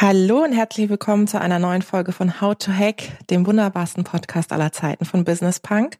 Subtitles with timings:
[0.00, 4.52] Hallo und herzlich willkommen zu einer neuen Folge von How to Hack, dem wunderbarsten Podcast
[4.52, 5.98] aller Zeiten von Business Punk.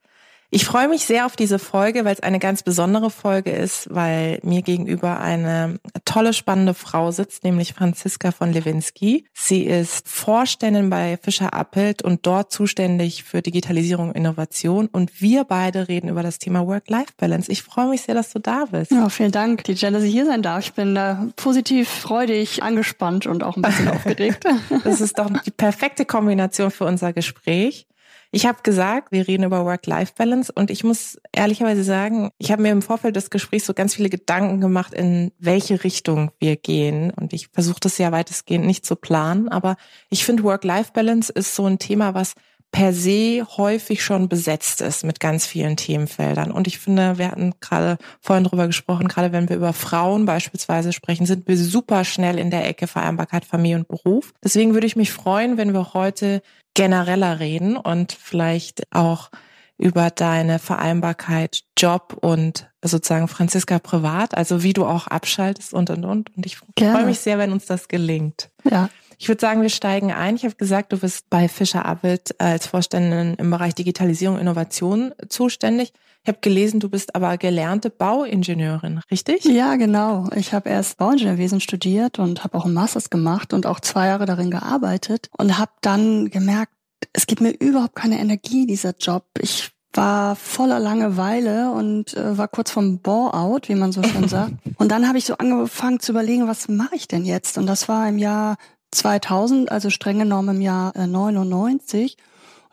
[0.51, 4.41] Ich freue mich sehr auf diese Folge, weil es eine ganz besondere Folge ist, weil
[4.43, 9.27] mir gegenüber eine tolle, spannende Frau sitzt, nämlich Franziska von Lewinsky.
[9.34, 14.87] Sie ist Vorständin bei Fischer Appelt und dort zuständig für Digitalisierung und Innovation.
[14.87, 17.52] Und wir beide reden über das Thema Work-Life-Balance.
[17.52, 18.91] Ich freue mich sehr, dass du da bist.
[18.91, 20.65] Ja, vielen Dank, die dass ich hier sein darf.
[20.65, 24.45] Ich bin äh, positiv, freudig, angespannt und auch ein bisschen aufgeregt.
[24.83, 27.87] Das ist doch die perfekte Kombination für unser Gespräch.
[28.30, 32.73] Ich habe gesagt, wir reden über Work-Life-Balance und ich muss ehrlicherweise sagen, ich habe mir
[32.73, 37.10] im Vorfeld des Gesprächs so ganz viele Gedanken gemacht, in welche Richtung wir gehen.
[37.10, 39.76] Und ich versuche das ja weitestgehend nicht zu planen, aber
[40.10, 42.34] ich finde Work-Life-Balance ist so ein Thema, was
[42.71, 46.51] per se häufig schon besetzt ist mit ganz vielen Themenfeldern.
[46.51, 50.93] Und ich finde, wir hatten gerade vorhin drüber gesprochen, gerade wenn wir über Frauen beispielsweise
[50.93, 54.35] sprechen, sind wir super schnell in der Ecke Vereinbarkeit Familie und Beruf.
[54.45, 56.43] Deswegen würde ich mich freuen, wenn wir heute
[56.74, 59.30] genereller reden und vielleicht auch
[59.79, 66.05] über deine Vereinbarkeit Job und sozusagen Franziska privat, also wie du auch abschaltest und und
[66.05, 66.37] und.
[66.37, 68.50] Und ich freue mich sehr, wenn uns das gelingt.
[68.69, 68.91] Ja.
[69.19, 70.37] Ich würde sagen, wir steigen ein.
[70.37, 75.12] Ich habe gesagt, du bist bei Fischer Appelt als Vorständin im Bereich Digitalisierung und Innovation
[75.28, 75.93] zuständig.
[76.22, 79.44] Ich habe gelesen, du bist aber gelernte Bauingenieurin, richtig?
[79.44, 80.28] Ja, genau.
[80.34, 84.27] Ich habe erst Bauingenieurwesen studiert und habe auch einen Masters gemacht und auch zwei Jahre
[84.27, 86.72] darin gearbeitet und habe dann gemerkt,
[87.12, 89.25] es gibt mir überhaupt keine Energie, dieser Job.
[89.41, 94.53] Ich war voller Langeweile und äh, war kurz vom Bore-out, wie man so schön sagt.
[94.77, 97.59] Und dann habe ich so angefangen zu überlegen, was mache ich denn jetzt?
[97.59, 98.57] Und das war im Jahr
[98.91, 102.16] 2000, also streng genommen im Jahr äh, 99.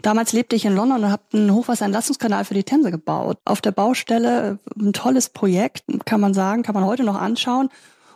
[0.01, 3.37] Damals lebte ich in London und habe einen Hochwasserentlassungskanal für die Themse gebaut.
[3.45, 7.69] Auf der Baustelle äh, ein tolles Projekt, kann man sagen, kann man heute noch anschauen.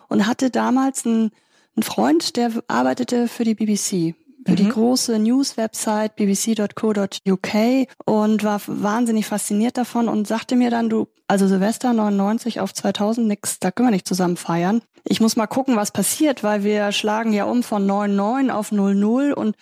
[0.08, 1.32] Und hatte damals einen,
[1.76, 4.16] einen Freund, der arbeitete für die BBC
[4.46, 4.72] für die mhm.
[4.72, 11.94] große News-Website bbc.co.uk und war wahnsinnig fasziniert davon und sagte mir dann, du, also Silvester
[11.94, 14.82] 99 auf 2000, nix, da können wir nicht zusammen feiern.
[15.04, 19.34] Ich muss mal gucken, was passiert, weil wir schlagen ja um von 99 auf 00
[19.34, 19.56] und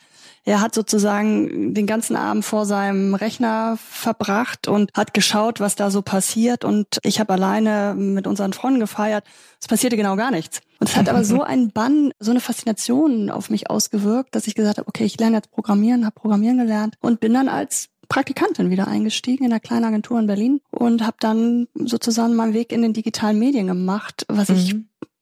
[0.47, 5.91] er hat sozusagen den ganzen Abend vor seinem Rechner verbracht und hat geschaut, was da
[5.91, 6.63] so passiert.
[6.63, 9.25] Und ich habe alleine mit unseren Freunden gefeiert.
[9.59, 10.61] Es passierte genau gar nichts.
[10.79, 14.55] Und es hat aber so einen Bann, so eine Faszination auf mich ausgewirkt, dass ich
[14.55, 18.69] gesagt habe, okay, ich lerne jetzt Programmieren, habe Programmieren gelernt und bin dann als Praktikantin
[18.69, 22.81] wieder eingestiegen in einer kleinen Agentur in Berlin und habe dann sozusagen meinen Weg in
[22.81, 24.55] den digitalen Medien gemacht, was mhm.
[24.55, 24.75] ich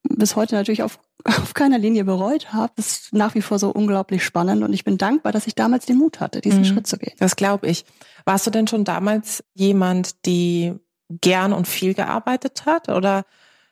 [0.08, 2.72] bis heute natürlich auf, auf keiner Linie bereut habe.
[2.76, 5.86] Das ist nach wie vor so unglaublich spannend und ich bin dankbar, dass ich damals
[5.86, 6.64] den Mut hatte, diesen mhm.
[6.66, 7.14] Schritt zu gehen.
[7.18, 7.84] Das glaube ich.
[8.24, 10.74] Warst du denn schon damals jemand, die
[11.08, 13.24] gern und viel gearbeitet hat oder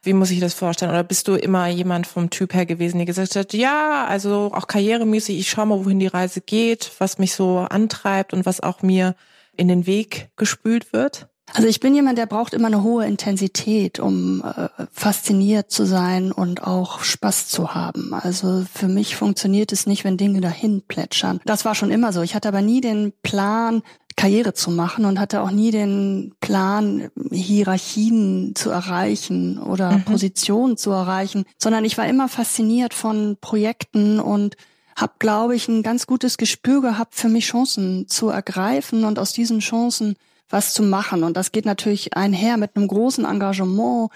[0.05, 0.91] wie muss ich das vorstellen?
[0.91, 4.67] Oder bist du immer jemand vom Typ her gewesen, der gesagt hat, ja, also auch
[4.67, 8.83] karrieremäßig, ich schaue mal, wohin die Reise geht, was mich so antreibt und was auch
[8.83, 9.15] mir
[9.57, 11.29] in den Weg gespült wird?
[11.53, 16.33] Also ich bin jemand, der braucht immer eine hohe Intensität, um äh, fasziniert zu sein
[16.33, 18.15] und auch Spaß zu haben.
[18.15, 21.41] Also für mich funktioniert es nicht, wenn Dinge dahin plätschern.
[21.45, 22.23] Das war schon immer so.
[22.23, 23.83] Ich hatte aber nie den Plan,
[24.17, 30.05] Karriere zu machen und hatte auch nie den Plan, Hierarchien zu erreichen oder mhm.
[30.05, 34.57] Positionen zu erreichen, sondern ich war immer fasziniert von Projekten und
[34.97, 39.33] habe, glaube ich, ein ganz gutes Gespür gehabt, für mich Chancen zu ergreifen und aus
[39.33, 40.17] diesen Chancen
[40.49, 41.25] was zu machen.
[41.25, 44.11] Und das geht natürlich einher mit einem großen Engagement,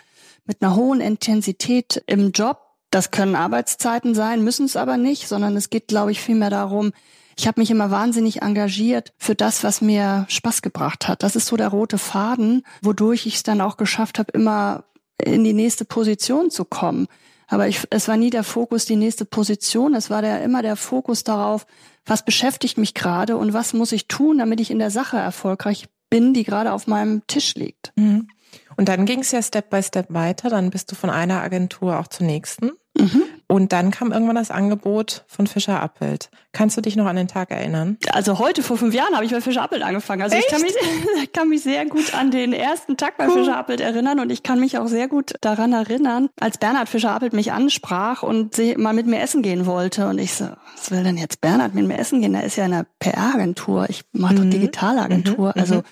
[0.45, 2.61] mit einer hohen Intensität im Job.
[2.91, 6.93] Das können Arbeitszeiten sein, müssen es aber nicht, sondern es geht, glaube ich, vielmehr darum,
[7.39, 11.23] ich habe mich immer wahnsinnig engagiert für das, was mir Spaß gebracht hat.
[11.23, 14.85] Das ist so der rote Faden, wodurch ich es dann auch geschafft habe, immer
[15.23, 17.07] in die nächste Position zu kommen.
[17.47, 20.75] Aber ich, es war nie der Fokus die nächste Position, es war der, immer der
[20.75, 21.65] Fokus darauf,
[22.05, 25.87] was beschäftigt mich gerade und was muss ich tun, damit ich in der Sache erfolgreich
[26.11, 27.93] bin, die gerade auf meinem Tisch liegt.
[27.95, 28.29] Mhm.
[28.77, 30.51] Und dann ging es ja Step by Step weiter.
[30.51, 32.73] Dann bist du von einer Agentur auch zur nächsten.
[32.99, 33.23] Mhm.
[33.51, 36.29] Und dann kam irgendwann das Angebot von Fischer Appelt.
[36.53, 37.97] Kannst du dich noch an den Tag erinnern?
[38.13, 40.21] Also heute vor fünf Jahren habe ich bei Fischer Appelt angefangen.
[40.21, 40.45] Also Echt?
[40.47, 43.39] ich kann mich, kann mich sehr gut an den ersten Tag bei Cool.
[43.39, 47.11] Fischer Appelt erinnern und ich kann mich auch sehr gut daran erinnern, als Bernhard Fischer
[47.13, 50.09] Appelt mich ansprach und sie mal mit mir essen gehen wollte.
[50.09, 50.47] Und ich so,
[50.77, 52.35] was will denn jetzt Bernhard mit mir essen gehen?
[52.35, 53.87] Der ist ja in einer PR-Agentur.
[53.89, 54.51] Ich mache doch Mhm.
[54.51, 55.53] Digitalagentur.
[55.55, 55.83] Mhm, Also, mhm.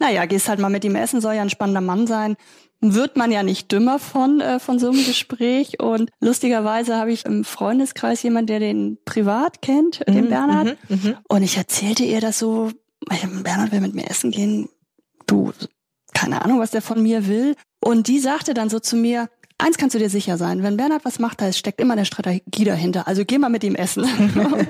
[0.00, 2.36] naja, gehst halt mal mit ihm essen, soll ja ein spannender Mann sein.
[2.92, 5.80] Wird man ja nicht dümmer von, äh, von so einem Gespräch.
[5.80, 10.76] Und lustigerweise habe ich im Freundeskreis jemand, der den privat kennt, den Mhm, Bernhard.
[10.88, 11.16] mhm, mhm.
[11.28, 12.70] Und ich erzählte ihr das so,
[13.08, 14.68] Bernhard will mit mir essen gehen.
[15.26, 15.52] Du,
[16.12, 17.54] keine Ahnung, was der von mir will.
[17.82, 19.28] Und die sagte dann so zu mir,
[19.64, 22.64] eins kannst du dir sicher sein, wenn Bernhard was macht, da steckt immer eine Strategie
[22.64, 23.08] dahinter.
[23.08, 24.04] Also geh mal mit ihm essen.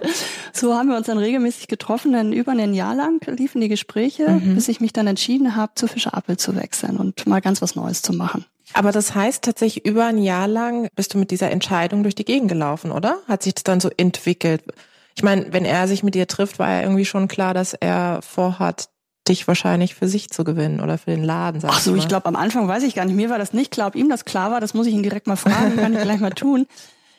[0.53, 2.13] so haben wir uns dann regelmäßig getroffen.
[2.13, 4.55] Dann über ein Jahr lang liefen die Gespräche, Mhm.
[4.55, 7.75] bis ich mich dann entschieden habe, zu Fischer Appel zu wechseln und mal ganz was
[7.75, 8.45] Neues zu machen.
[8.73, 12.25] Aber das heißt tatsächlich über ein Jahr lang bist du mit dieser Entscheidung durch die
[12.25, 13.19] Gegend gelaufen, oder?
[13.29, 14.63] Hat sich das dann so entwickelt?
[15.17, 18.21] Ich meine, wenn er sich mit dir trifft, war ja irgendwie schon klar, dass er
[18.23, 18.89] vorhat,
[19.29, 21.61] dich wahrscheinlich für sich zu gewinnen oder für den Laden.
[21.67, 23.17] Ach so, ich glaube, am Anfang weiß ich gar nicht.
[23.17, 24.61] Mir war das nicht klar, ob ihm das klar war.
[24.61, 26.67] Das muss ich ihn direkt mal fragen, kann ich gleich mal tun.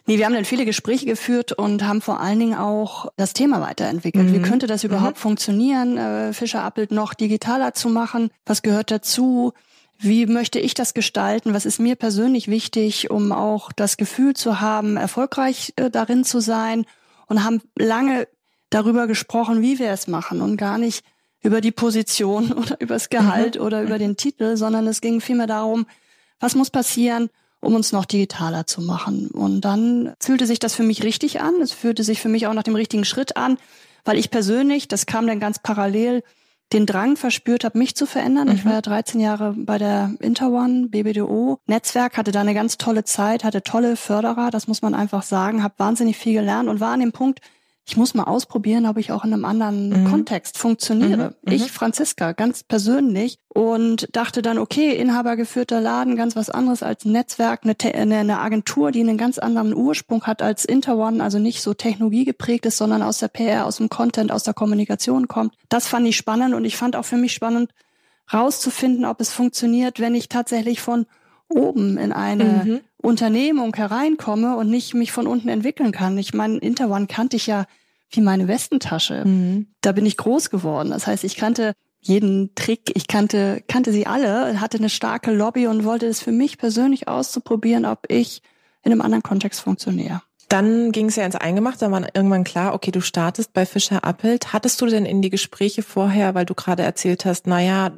[0.08, 3.60] Nee, wir haben dann viele Gespräche geführt und haben vor allen Dingen auch das Thema
[3.62, 4.30] weiterentwickelt.
[4.30, 4.34] Mhm.
[4.34, 8.30] Wie könnte das überhaupt funktionieren, äh, Fischer Appelt noch digitaler zu machen?
[8.46, 9.54] Was gehört dazu?
[9.98, 11.56] Wie möchte ich das gestalten?
[11.56, 16.40] Was ist mir persönlich wichtig, um auch das Gefühl zu haben, erfolgreich äh, darin zu
[16.40, 16.86] sein?
[17.28, 18.28] Und haben lange
[18.70, 21.04] darüber gesprochen, wie wir es machen und gar nicht
[21.46, 25.48] über die Position oder über das Gehalt oder über den Titel, sondern es ging vielmehr
[25.48, 25.86] darum,
[26.40, 27.30] was muss passieren,
[27.62, 29.28] um uns noch digitaler zu machen.
[29.32, 31.56] Und dann fühlte sich das für mich richtig an.
[31.62, 33.58] Es fühlte sich für mich auch nach dem richtigen Schritt an,
[34.04, 36.24] weil ich persönlich, das kam dann ganz parallel,
[36.74, 38.50] den Drang verspürt habe, mich zu verändern.
[38.52, 38.70] Ich Mhm.
[38.70, 43.44] war ja 13 Jahre bei der Interone, BBDO, Netzwerk, hatte da eine ganz tolle Zeit,
[43.44, 47.02] hatte tolle Förderer, das muss man einfach sagen, habe wahnsinnig viel gelernt und war an
[47.02, 47.40] dem Punkt,
[47.88, 50.10] ich muss mal ausprobieren, ob ich auch in einem anderen Mhm.
[50.10, 51.36] Kontext funktioniere.
[51.44, 51.54] Mhm, mhm.
[51.54, 57.12] Ich, Franziska, ganz persönlich und dachte dann, okay, inhabergeführter Laden, ganz was anderes als ein
[57.12, 61.62] Netzwerk, eine, eine, eine Agentur, die einen ganz anderen Ursprung hat als Interone, also nicht
[61.62, 65.54] so technologiegeprägt ist, sondern aus der PR, aus dem Content, aus der Kommunikation kommt.
[65.70, 67.72] Das fand ich spannend und ich fand auch für mich spannend,
[68.34, 71.06] rauszufinden, ob es funktioniert, wenn ich tatsächlich von
[71.48, 72.80] oben in eine Mhm.
[73.06, 76.18] Unternehmung hereinkomme und nicht mich von unten entwickeln kann.
[76.18, 77.66] Ich meine, Interone kannte ich ja
[78.10, 79.24] wie meine Westentasche.
[79.26, 79.68] Mhm.
[79.82, 80.90] Da bin ich groß geworden.
[80.90, 85.68] Das heißt, ich kannte jeden Trick, ich kannte, kannte sie alle, hatte eine starke Lobby
[85.68, 88.42] und wollte es für mich persönlich auszuprobieren, ob ich
[88.84, 90.22] in einem anderen Kontext funktioniere.
[90.50, 94.04] Dann ging es ja ins Eingemachte, dann war irgendwann klar, okay, du startest bei Fischer
[94.04, 94.54] Appelt.
[94.54, 97.92] Hattest du denn in die Gespräche vorher, weil du gerade erzählt hast, naja,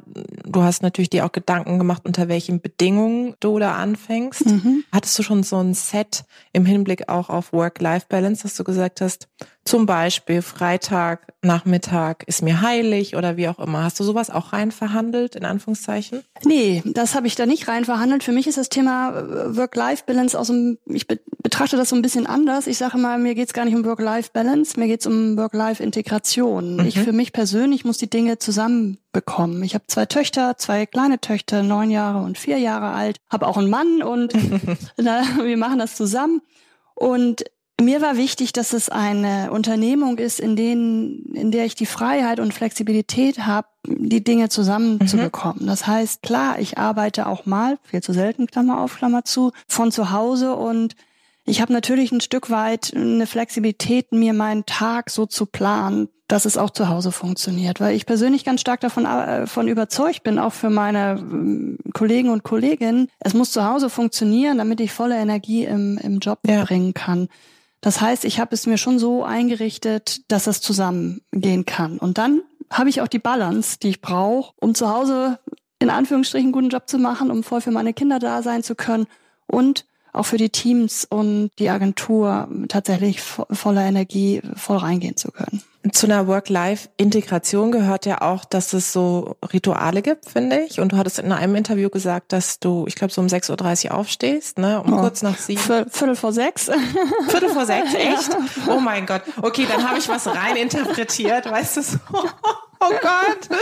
[0.44, 4.46] du hast natürlich dir auch Gedanken gemacht, unter welchen Bedingungen du da anfängst.
[4.46, 4.84] Mhm.
[4.92, 9.28] Hattest du schon so ein Set im Hinblick auch auf Work-Life-Balance, dass du gesagt hast,
[9.68, 13.84] zum Beispiel Freitag, Nachmittag ist mir heilig oder wie auch immer.
[13.84, 16.22] Hast du sowas auch rein verhandelt, in Anführungszeichen?
[16.44, 18.24] Nee, das habe ich da nicht rein verhandelt.
[18.24, 22.02] Für mich ist das Thema äh, Work-Life-Balance aus dem, ich be betrachte das so ein
[22.02, 22.66] bisschen anders.
[22.66, 26.76] Ich sage mal, mir geht's gar nicht um Work-Life-Balance, mir geht's um Work-Life-Integration.
[26.76, 26.86] Mhm.
[26.86, 29.62] Ich für mich persönlich muss die Dinge zusammenbekommen.
[29.62, 33.58] Ich habe zwei Töchter, zwei kleine Töchter, neun Jahre und vier Jahre alt, habe auch
[33.58, 34.32] einen Mann und
[34.96, 36.40] na, wir machen das zusammen.
[36.94, 37.44] Und
[37.80, 42.40] mir war wichtig, dass es eine Unternehmung ist, in, denen, in der ich die Freiheit
[42.40, 45.66] und Flexibilität habe, die Dinge zusammenzubekommen.
[45.66, 49.92] Das heißt, klar, ich arbeite auch mal, viel zu selten, Klammer auf, Klammer zu, von
[49.92, 50.96] zu Hause und
[51.44, 56.44] ich habe natürlich ein Stück weit eine Flexibilität, mir meinen Tag so zu planen, dass
[56.44, 60.38] es auch zu Hause funktioniert, weil ich persönlich ganz stark davon äh, von überzeugt bin,
[60.38, 65.16] auch für meine ähm, Kollegen und Kolleginnen, es muss zu Hause funktionieren, damit ich volle
[65.16, 66.64] Energie im, im Job Ja.
[66.64, 67.28] bringen kann.
[67.80, 71.98] Das heißt, ich habe es mir schon so eingerichtet, dass es zusammengehen kann.
[71.98, 75.38] Und dann habe ich auch die Balance, die ich brauche, um zu Hause
[75.78, 79.06] in Anführungsstrichen guten Job zu machen, um voll für meine Kinder da sein zu können
[79.46, 85.30] und auch für die Teams und die Agentur tatsächlich vo- voller Energie voll reingehen zu
[85.30, 85.62] können.
[85.92, 90.80] Zu einer Work-Life-Integration gehört ja auch, dass es so Rituale gibt, finde ich.
[90.80, 93.94] Und du hattest in einem Interview gesagt, dass du, ich glaube, so um 6.30 Uhr
[93.94, 94.82] aufsteht, ne?
[94.82, 95.00] Um Oh.
[95.00, 95.60] kurz nach sieben.
[95.60, 96.70] Viertel, Viertel vor sechs.
[97.28, 98.30] Viertel vor sechs, echt?
[98.68, 99.22] Oh mein Gott.
[99.42, 101.98] Okay, dann habe ich was rein interpretiert, weißt du so.
[102.80, 103.58] Oh Gott.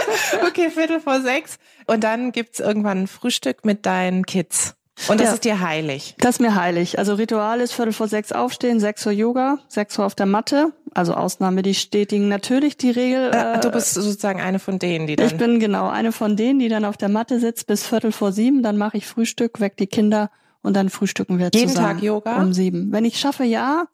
[0.47, 1.57] Okay, Viertel vor sechs.
[1.87, 4.75] Und dann gibt's irgendwann ein Frühstück mit deinen Kids.
[5.09, 5.35] Und das Ja.
[5.35, 6.15] ist dir heilig.
[6.19, 6.99] Das ist mir heilig.
[6.99, 10.73] Also Ritual ist Viertel vor sechs aufstehen, sechs Uhr Yoga, sechs Uhr auf der Matte.
[10.95, 13.31] Also Ausnahme, die stetigen natürlich die Regel.
[13.35, 15.27] Äh, du äh, bist sozusagen eine von denen, die dann.
[15.27, 18.33] Ich bin genau eine von denen, die dann auf der Matte sitzt bis Viertel vor
[18.33, 18.63] sieben.
[18.63, 20.31] Dann mache ich Frühstück, weck die Kinder
[20.63, 22.41] und dann frühstücken wir Jeden zusammen Tag Yoga?
[22.41, 22.91] um sieben.
[22.91, 23.85] Wenn ich schaffe, ja.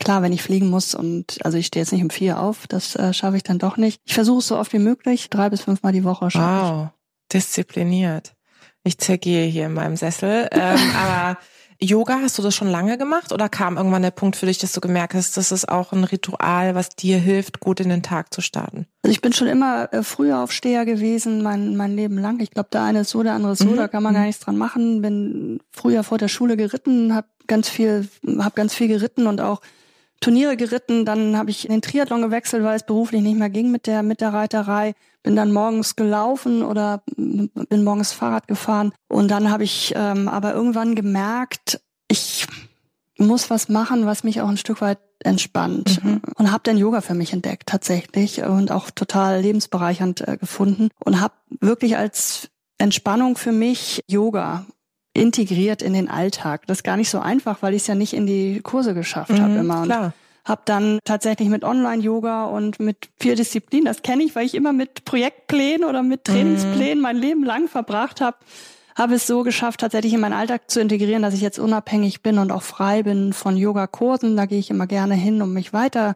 [0.00, 2.96] Klar, wenn ich fliegen muss und also ich stehe jetzt nicht um vier auf, das
[2.96, 4.00] äh, schaffe ich dann doch nicht.
[4.06, 6.88] Ich versuche es so oft wie möglich, drei bis fünfmal die Woche schaffe Wow,
[7.32, 8.32] diszipliniert.
[8.84, 10.48] Ich zergehe hier in meinem Sessel.
[10.52, 11.38] Ähm, aber
[11.82, 14.72] Yoga, hast du das schon lange gemacht oder kam irgendwann der Punkt für dich, dass
[14.72, 18.34] du gemerkt hast, das ist auch ein Ritual, was dir hilft, gut in den Tag
[18.34, 18.86] zu starten?
[19.02, 22.38] Also ich bin schon immer äh, früher Aufsteher gewesen, mein, mein Leben lang.
[22.40, 23.76] Ich glaube, der eine ist so, der andere ist so, Mhm.
[23.76, 25.00] da kann man gar nichts dran machen.
[25.00, 28.06] Bin früher vor der Schule geritten, habe ganz viel,
[28.38, 29.62] habe ganz viel geritten und auch
[30.20, 31.04] Turniere geritten.
[31.04, 34.02] Dann habe ich in den Triathlon gewechselt, weil es beruflich nicht mehr ging mit der
[34.02, 34.94] mit der Reiterei.
[35.22, 38.92] Bin dann morgens gelaufen oder bin morgens Fahrrad gefahren.
[39.08, 42.46] Und dann habe ich ähm, aber irgendwann gemerkt, ich
[43.18, 46.02] muss was machen, was mich auch ein Stück weit entspannt.
[46.02, 46.22] Mhm.
[46.36, 51.20] Und habe dann Yoga für mich entdeckt tatsächlich und auch total lebensbereichernd äh, gefunden und
[51.20, 52.48] habe wirklich als
[52.78, 54.64] Entspannung für mich Yoga
[55.12, 56.66] integriert in den Alltag.
[56.66, 59.32] Das ist gar nicht so einfach, weil ich es ja nicht in die Kurse geschafft
[59.32, 59.80] habe Mhm, immer.
[59.82, 60.12] Und Klar.
[60.44, 64.72] habe dann tatsächlich mit Online-Yoga und mit vier Disziplinen, das kenne ich, weil ich immer
[64.72, 68.36] mit Projektplänen oder mit Trainingsplänen mein Leben lang verbracht habe,
[68.96, 72.38] habe es so geschafft, tatsächlich in meinen Alltag zu integrieren, dass ich jetzt unabhängig bin
[72.38, 74.36] und auch frei bin von Yogakursen.
[74.36, 76.14] Da gehe ich immer gerne hin, um mich weiter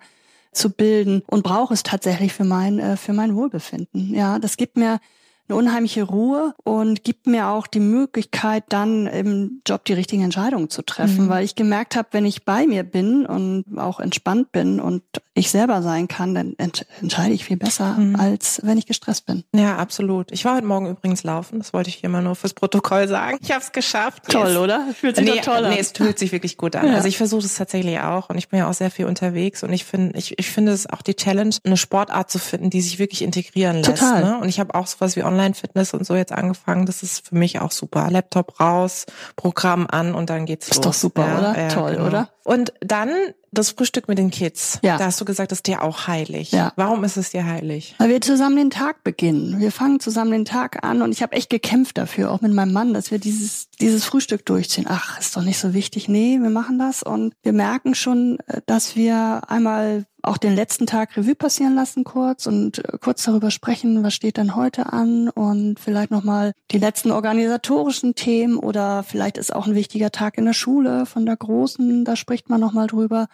[0.53, 4.15] zu bilden und brauche es tatsächlich für mein äh, für mein Wohlbefinden.
[4.15, 5.01] Ja, das gibt mir
[5.49, 10.71] eine unheimliche Ruhe und gibt mir auch die Möglichkeit, dann im Job die richtigen Entscheidungen
[10.71, 11.29] zu treffen, Mhm.
[11.29, 15.03] weil ich gemerkt habe, wenn ich bei mir bin und auch entspannt bin und
[15.35, 18.17] ich selber sein kann, dann ent entscheide ich viel besser, Mhm.
[18.17, 19.45] als wenn ich gestresst bin.
[19.53, 20.33] Ja, absolut.
[20.33, 21.59] Ich war heute Morgen übrigens laufen.
[21.59, 23.39] Das wollte ich hier mal nur fürs Protokoll sagen.
[23.43, 24.33] Ich habe es geschafft.
[24.33, 24.57] Yes.
[24.57, 24.87] oder?
[24.95, 26.87] Fühlt nee, nee, es fühlt sich wirklich gut an.
[26.87, 26.95] Ja.
[26.95, 29.73] Also ich versuche es tatsächlich auch und ich bin ja auch sehr viel unterwegs und
[29.73, 32.99] ich finde, ich, ich finde es auch die Challenge, eine Sportart zu finden, die sich
[32.99, 33.91] wirklich integrieren lässt.
[34.01, 34.25] Total.
[34.25, 34.39] Ne?
[34.39, 36.87] Und ich habe auch sowas wie Online-Fitness und so jetzt angefangen.
[36.87, 38.09] Das ist für mich auch super.
[38.11, 40.85] Laptop raus, Programm an und dann geht's Ist los.
[40.85, 41.69] doch super, oder?
[41.69, 42.29] Toll, oder?
[42.45, 43.11] Und dann
[43.54, 44.78] das Frühstück mit den Kids.
[44.82, 44.99] Ja.
[44.99, 46.52] Da hast du gesagt, das ist dir auch heilig.
[46.52, 46.73] Ja.
[46.76, 47.94] Warum ist es dir heilig?
[47.99, 49.61] Weil wir zusammen den Tag beginnen.
[49.61, 52.73] Wir fangen zusammen den Tag an und ich habe echt gekämpft dafür, auch mit meinem
[52.73, 54.87] Mann, dass wir dieses, dieses Frühstück durchziehen.
[54.88, 56.08] Ach, ist doch nicht so wichtig.
[56.08, 60.87] Nee, wir machen das und wir merken schon, äh, dass wir einmal auch den letzten
[60.87, 65.28] Tag Revue passieren lassen kurz und äh, kurz darüber sprechen, was steht denn heute an
[65.28, 70.46] und vielleicht nochmal die letzten organisatorischen Themen oder vielleicht ist auch ein wichtiger Tag in
[70.46, 73.28] der Schule von der Großen, da spricht man nochmal drüber.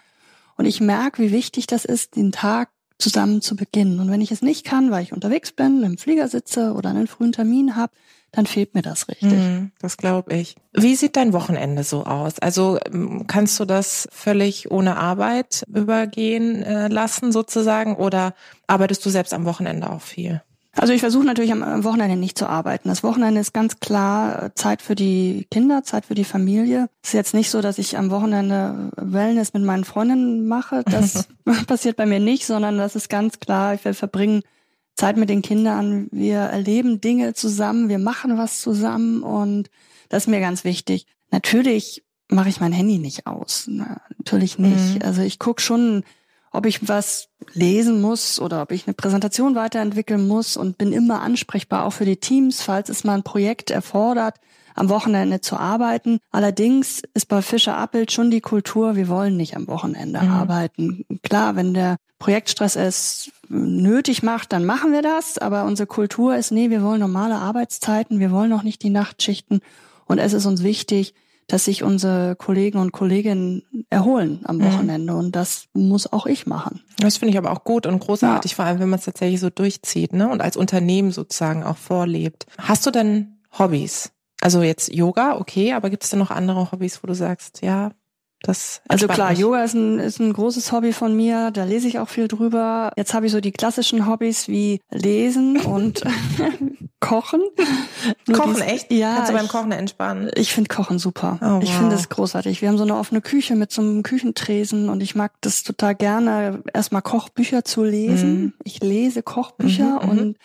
[0.60, 3.98] Und ich merke, wie wichtig das ist, den Tag zusammen zu beginnen.
[3.98, 7.06] Und wenn ich es nicht kann, weil ich unterwegs bin, im Flieger sitze oder einen
[7.06, 7.94] frühen Termin habe,
[8.30, 9.32] dann fehlt mir das richtig.
[9.32, 10.56] Mhm, das glaube ich.
[10.74, 12.38] Wie sieht dein Wochenende so aus?
[12.40, 18.34] Also ähm, kannst du das völlig ohne Arbeit übergehen äh, lassen sozusagen oder
[18.66, 20.42] arbeitest du selbst am Wochenende auch viel?
[20.72, 22.88] Also ich versuche natürlich am- Wochenende nicht zu arbeiten.
[22.88, 26.88] Das Wochenende ist ganz klar äh, Zeit für die Kinder, Zeit für die Familie.
[27.02, 30.84] Es ist jetzt nicht so, dass ich am Wochenende Wellness mit meinen Freundinnen mache.
[30.84, 31.28] Das
[31.66, 34.42] passiert bei mir nicht, sondern das ist ganz klar, wir verbringen
[34.96, 39.70] Zeit mit den Kindern, wir erleben Dinge zusammen, wir machen was zusammen und
[40.08, 41.06] das ist mir ganz wichtig.
[41.30, 43.64] Natürlich mache ich mein Handy nicht aus.
[43.68, 44.96] Na, natürlich nicht.
[44.96, 45.02] Mhm.
[45.02, 46.04] Also ich gucke schon,
[46.50, 51.20] ob ich was lesen muss oder ob ich eine Präsentation weiterentwickeln muss und bin immer
[51.22, 54.36] ansprechbar, auch für die Teams, falls es mal ein Projekt erfordert,
[54.74, 56.18] am Wochenende zu arbeiten.
[56.30, 60.30] Allerdings ist bei Fischer Appelt schon die Kultur, wir wollen nicht am Wochenende Mhm.
[60.30, 61.04] arbeiten.
[61.22, 66.50] Klar, wenn der Projektstress es nötig macht, dann machen wir das, aber unsere Kultur ist,
[66.50, 69.60] nee, wir wollen normale Arbeitszeiten, wir wollen auch nicht die Nachtschichten
[70.06, 71.14] und es ist uns wichtig,
[71.52, 74.64] dass sich unsere Kollegen und Kolleginnen erholen am Mhm.
[74.64, 76.80] Wochenende und das muss auch ich machen.
[76.98, 79.50] Das finde ich aber auch gut und großartig, vor allem wenn man es tatsächlich so
[79.50, 80.28] durchzieht ne?
[80.28, 82.46] und als Unternehmen sozusagen auch vorlebt.
[82.58, 84.12] Hast du denn Hobbys?
[84.40, 87.90] Also jetzt Yoga, okay, aber gibt es denn noch andere Hobbys, wo du sagst, ja,
[88.42, 89.38] das Also klar, mich?
[89.38, 92.90] Yoga ist ein, ist ein großes Hobby von mir, da lese ich auch viel drüber.
[92.96, 96.02] Jetzt habe ich so die klassischen Hobbys wie Lesen und
[97.00, 97.40] Kochen.
[98.26, 98.92] Nur Kochen, dies- echt?
[98.92, 99.14] Ja.
[99.16, 100.30] Kannst du beim ich- Kochen entspannen?
[100.34, 101.38] Ich finde Kochen super.
[101.42, 101.78] Oh, Ich wow.
[101.80, 102.60] finde es großartig.
[102.62, 105.94] Wir haben so eine offene Küche mit so einem Küchentresen und ich mag das total
[105.94, 108.40] gerne, erstmal Kochbücher zu lesen.
[108.40, 108.52] Mhm.
[108.64, 110.18] Ich lese Kochbücher Mhm, mhm.
[110.18, 110.36] und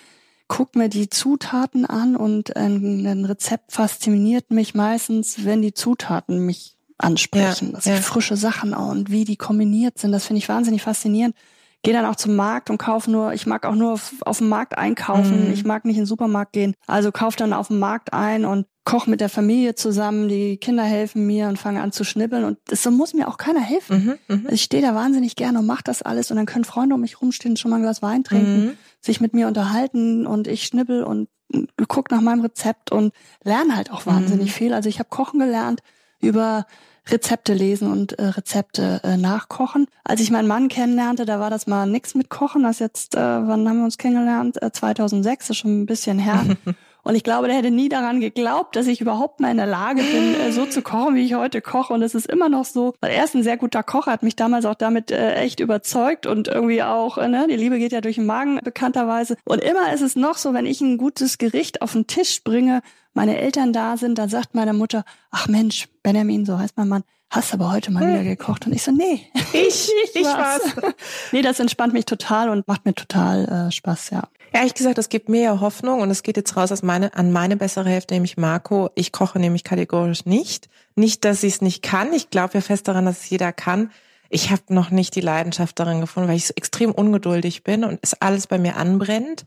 [0.47, 6.45] guck mir die Zutaten an und ein, ein Rezept fasziniert mich meistens, wenn die Zutaten
[6.45, 7.67] mich ansprechen.
[7.67, 7.95] Ja, dass ja.
[7.97, 11.35] frische Sachen und wie die kombiniert sind, das finde ich wahnsinnig faszinierend.
[11.83, 14.49] Gehe dann auch zum Markt und kaufe nur, ich mag auch nur auf, auf dem
[14.49, 15.45] Markt einkaufen.
[15.47, 15.53] Mhm.
[15.53, 16.73] Ich mag nicht in den Supermarkt gehen.
[16.87, 20.27] Also kauf dann auf dem Markt ein und koche mit der Familie zusammen.
[20.27, 22.43] Die Kinder helfen mir und fange an zu schnibbeln.
[22.43, 24.17] Und das, so muss mir auch keiner helfen.
[24.27, 24.47] Mhm, mhm.
[24.49, 27.21] Ich stehe da wahnsinnig gerne und mache das alles und dann können Freunde um mich
[27.21, 28.71] rumstehen, schon mal ein Glas Wein trinken, Mhm.
[28.99, 31.29] sich mit mir unterhalten und ich schnibbel und
[31.87, 34.53] guck nach meinem Rezept und lerne halt auch wahnsinnig Mhm.
[34.53, 34.73] viel.
[34.73, 35.81] Also ich habe Kochen gelernt
[36.21, 36.65] über
[37.07, 39.87] Rezepte lesen und äh, Rezepte äh, nachkochen.
[40.03, 42.63] Als ich meinen Mann kennenlernte, da war das mal nix mit Kochen.
[42.63, 44.61] Das jetzt, äh, wann haben wir uns kennengelernt?
[44.61, 46.43] Äh, 2006, ist schon ein bisschen her.
[47.05, 50.01] Und ich glaube, der hätte nie daran geglaubt, dass ich überhaupt mal in der Lage
[50.01, 51.93] bin, äh, so zu kochen, wie ich heute koche.
[51.93, 54.35] Und es ist immer noch so, weil er ist ein sehr guter Koch, hat mich
[54.35, 58.01] damals auch damit äh, echt überzeugt und irgendwie auch, äh, ne, die Liebe geht ja
[58.01, 59.37] durch den Magen bekannterweise.
[59.45, 62.81] Und immer ist es noch so, wenn ich ein gutes Gericht auf den Tisch bringe,
[63.13, 67.03] meine Eltern da sind, dann sagt meine Mutter, ach Mensch, Benjamin, so heißt mein Mann,
[67.29, 68.65] hast aber heute mal wieder gekocht.
[68.65, 70.75] Und ich so, nee, ich, ich, ich war's.
[71.31, 74.23] nee, das entspannt mich total und macht mir total äh, Spaß, ja.
[74.55, 77.57] Ehrlich gesagt, es gibt mir Hoffnung und es geht jetzt raus aus meine, an meine
[77.57, 78.89] bessere Hälfte, nämlich Marco.
[78.95, 80.69] Ich koche nämlich kategorisch nicht.
[80.95, 82.13] Nicht, dass ich es nicht kann.
[82.13, 83.91] Ich glaube ja fest daran, dass es jeder kann.
[84.29, 87.99] Ich habe noch nicht die Leidenschaft darin gefunden, weil ich so extrem ungeduldig bin und
[88.01, 89.45] es alles bei mir anbrennt.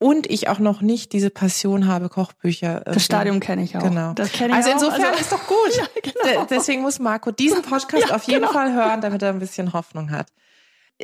[0.00, 2.80] Und ich auch noch nicht diese Passion habe, Kochbücher.
[2.84, 3.82] Das Stadium kenne ich auch.
[3.84, 4.12] Genau.
[4.14, 4.74] Das kenne ich also auch.
[4.74, 5.56] insofern Also- ist doch gut.
[5.76, 6.44] Ja, genau.
[6.46, 8.52] De- Deswegen muss Marco diesen Podcast Ja, auf jeden genau.
[8.52, 10.26] Fall hören, damit er ein bisschen Hoffnung hat.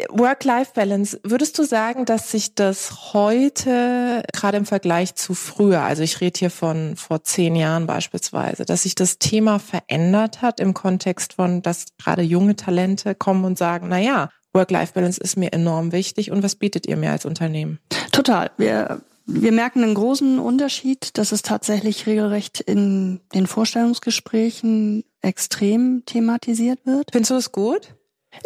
[0.08, 6.20] Work-Life-Balance, würdest du sagen, dass sich das heute, gerade im Vergleich zu früher, also ich
[6.20, 11.34] rede hier von vor zehn Jahren beispielsweise, dass sich das Thema verändert hat im Kontext
[11.34, 16.30] von, dass gerade junge Talente kommen und sagen, na ja, Work-Life-Balance ist mir enorm wichtig
[16.30, 17.78] und was bietet ihr mir als Unternehmen?
[18.12, 18.50] Total.
[18.56, 26.80] Wir, wir merken einen großen Unterschied, dass es tatsächlich regelrecht in den Vorstellungsgesprächen extrem thematisiert
[26.84, 27.10] wird.
[27.12, 27.93] Findest du es gut?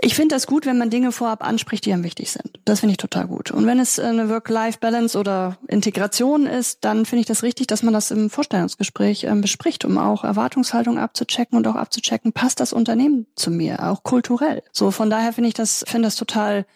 [0.00, 2.60] Ich finde das gut, wenn man Dinge vorab anspricht, die einem wichtig sind.
[2.64, 3.50] Das finde ich total gut.
[3.50, 7.94] Und wenn es eine Work-Life-Balance oder Integration ist, dann finde ich das richtig, dass man
[7.94, 13.26] das im Vorstellungsgespräch ähm, bespricht, um auch Erwartungshaltung abzuchecken und auch abzuchecken, passt das Unternehmen
[13.34, 14.62] zu mir, auch kulturell.
[14.72, 16.66] So, von daher finde ich das, finde das total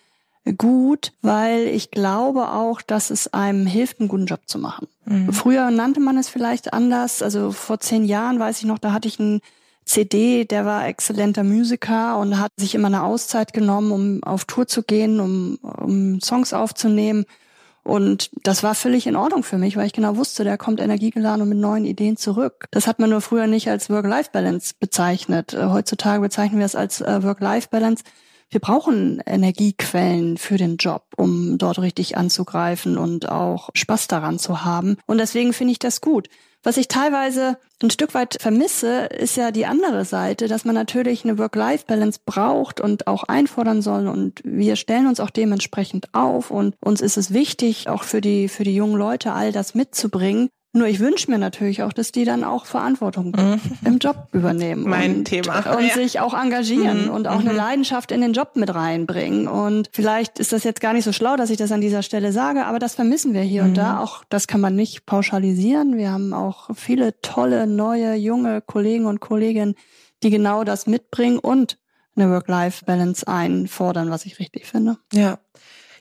[0.59, 4.89] gut, weil ich glaube auch, dass es einem hilft, einen guten Job zu machen.
[5.33, 7.23] Früher nannte man es vielleicht anders.
[7.23, 9.41] Also vor zehn Jahren weiß ich noch, da hatte ich einen
[9.85, 14.67] CD, der war exzellenter Musiker und hat sich immer eine Auszeit genommen, um auf Tour
[14.67, 17.25] zu gehen, um, um Songs aufzunehmen.
[17.85, 21.43] Und das war völlig in Ordnung für mich, weil ich genau wusste, der kommt energiegeladen
[21.43, 22.67] und mit neuen Ideen zurück.
[22.71, 25.53] Das hat man nur früher nicht als Work-Life-Balance bezeichnet.
[25.53, 28.05] Äh, Heutzutage bezeichnen wir es als äh, Work-Life-Balance.
[28.53, 34.63] Wir brauchen Energiequellen für den Job, um dort richtig anzugreifen und auch Spaß daran zu
[34.63, 34.99] haben.
[35.07, 36.29] Und deswegen finde ich das gut.
[36.63, 41.25] Was ich teilweise ein Stück weit vermisse, ist ja die andere Seite, dass man natürlich
[41.25, 44.07] eine Work-Life-Balance braucht und auch einfordern soll.
[44.07, 46.51] Und wir stellen uns auch dementsprechend auf.
[46.51, 50.51] Und uns ist es wichtig, auch für die, für die jungen Leute all das mitzubringen.
[50.75, 53.37] Nur ich wünsche mir natürlich auch, dass die dann auch Verantwortung
[53.85, 54.85] im Job übernehmen.
[54.85, 54.89] Mhm.
[54.91, 55.59] Mein und, Thema.
[55.77, 55.95] Und Ja.
[55.95, 57.11] sich auch engagieren Mhm.
[57.11, 59.49] und auch eine Leidenschaft in den Job mit reinbringen.
[59.49, 62.33] Und vielleicht ist das jetzt gar nicht so schlau, dass ich das an dieser Stelle
[62.33, 63.75] sage, aber das vermissen wir hier und Mhm.
[63.75, 64.01] da.
[64.01, 65.99] Auch das kann man nicht pauschalisieren.
[65.99, 69.75] Wir haben auch viele tolle, neue, junge Kollegen und Kolleginnen,
[70.23, 71.77] die genau das mitbringen und
[72.17, 74.97] eine Work-Life-Balance einfordern, was ich richtig finde.
[75.13, 75.39] Ja.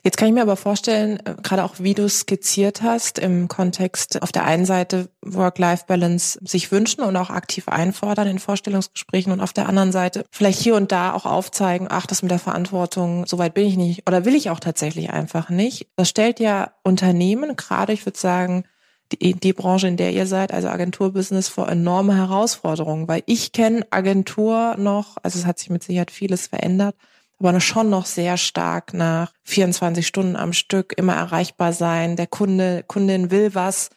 [0.04, 4.20] Jetzt kann ich mir aber vorstellen, äh, gerade auch wie du skizziert hast, im Kontext
[4.20, 9.52] auf der einen Seite Work-Life-Balance sich wünschen und auch aktiv einfordern in Vorstellungsgesprächen und auf
[9.52, 13.38] der anderen Seite vielleicht hier und da auch aufzeigen, ach, das mit der Verantwortung, so
[13.38, 15.86] weit bin ich nicht oder will ich auch tatsächlich einfach nicht.
[15.94, 18.64] Das stellt ja Unternehmen, gerade ich würde sagen,
[19.12, 23.86] die, die Branche, in der ihr seid, also Agenturbusiness, vor enorme Herausforderungen, weil ich kenne
[23.90, 26.96] Agentur noch, also es hat sich mit Sicherheit vieles verändert,
[27.42, 32.16] aber schon noch sehr stark nach 24 Stunden am Stück immer erreichbar sein.
[32.16, 33.90] Der Kunde, Kundin will was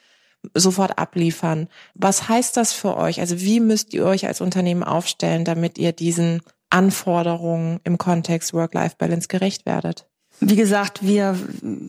[0.53, 1.67] sofort abliefern.
[1.93, 3.19] Was heißt das für euch?
[3.19, 9.27] Also wie müsst ihr euch als Unternehmen aufstellen, damit ihr diesen Anforderungen im Kontext Work-Life-Balance
[9.27, 10.07] gerecht werdet?
[10.41, 11.37] Wie gesagt, wir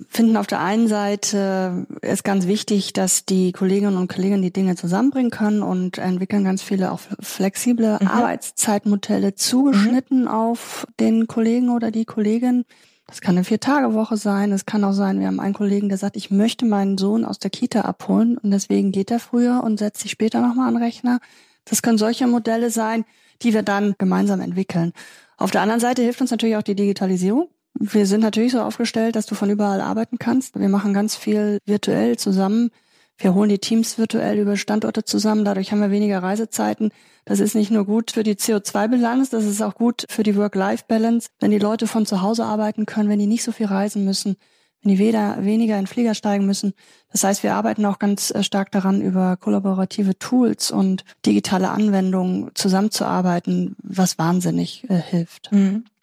[0.09, 4.77] finden auf der einen Seite es ganz wichtig, dass die Kolleginnen und Kollegen die Dinge
[4.77, 8.07] zusammenbringen können und entwickeln ganz viele auch flexible Mhm.
[8.07, 12.65] Arbeitszeitmodelle zugeschnitten auf den Kollegen oder die Kollegin.
[13.07, 14.53] Das kann eine Vier-Tage-Woche sein.
[14.53, 17.39] Es kann auch sein, wir haben einen Kollegen, der sagt, ich möchte meinen Sohn aus
[17.39, 20.83] der Kita abholen und deswegen geht er früher und setzt sich später nochmal an den
[20.83, 21.21] Rechner.
[21.65, 23.05] Das können solche Modelle sein,
[23.43, 24.93] die wir dann gemeinsam entwickeln.
[25.37, 27.49] Auf der anderen Seite hilft uns natürlich auch die Digitalisierung.
[27.79, 30.59] Wir sind natürlich so aufgestellt, dass du von überall arbeiten kannst.
[30.59, 32.71] Wir machen ganz viel virtuell zusammen.
[33.19, 35.45] Wir holen die Teams virtuell über Standorte zusammen.
[35.45, 36.91] Dadurch haben wir weniger Reisezeiten.
[37.25, 41.29] Das ist nicht nur gut für die CO2-Bilanz, das ist auch gut für die Work-Life-Balance.
[41.41, 44.37] Wenn die Leute von zu Hause arbeiten können, wenn die nicht so viel reisen müssen,
[44.83, 46.75] wenn die weder, weniger in Flieger steigen müssen.
[47.11, 52.51] Das heißt, wir arbeiten auch ganz äh, stark daran, über kollaborative Tools und digitale Anwendungen
[52.55, 55.51] zusammenzuarbeiten, was wahnsinnig äh, hilft.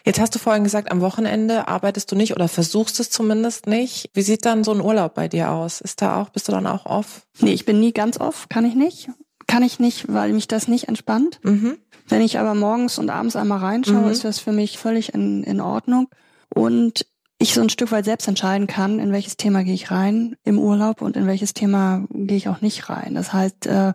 [0.06, 4.10] Jetzt hast du vorhin gesagt, am Wochenende arbeitest du nicht oder versuchst es zumindest nicht.
[4.14, 5.80] Wie sieht dann so ein Urlaub bei dir aus?
[5.80, 7.26] Ist da auch, bist du dann auch off?
[7.40, 9.10] Nee, ich bin nie ganz off, kann ich nicht.
[9.48, 11.40] Kann ich nicht, weil mich das nicht entspannt.
[11.44, 11.78] Mhm.
[12.10, 14.12] Wenn ich aber morgens und abends einmal reinschaue, mhm.
[14.12, 16.10] ist das für mich völlig in, in Ordnung.
[16.54, 17.06] Und
[17.40, 20.60] ich so ein Stück weit selbst entscheiden kann, in welches Thema gehe ich rein im
[20.60, 23.16] Urlaub und in welches Thema gehe ich auch nicht rein.
[23.16, 23.94] Das heißt, äh,